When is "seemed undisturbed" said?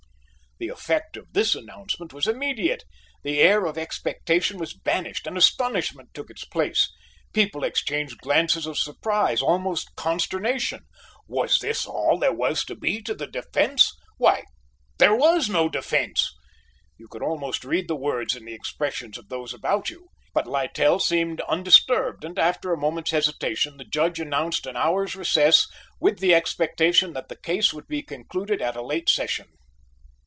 20.99-22.23